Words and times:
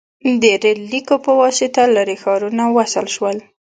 •د 0.41 0.43
ریل 0.63 0.79
لیکو 0.91 1.15
په 1.25 1.31
واسطه 1.41 1.81
لرې 1.95 2.15
ښارونه 2.23 2.63
وصل 2.77 3.05
شول. 3.15 3.37